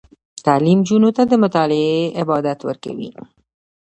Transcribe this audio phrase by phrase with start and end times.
[0.45, 1.95] تعلیم نجونو ته د مطالعې
[2.27, 3.09] عادت ورکوي.